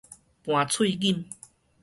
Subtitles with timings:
[0.43, 1.25] 盤喙錦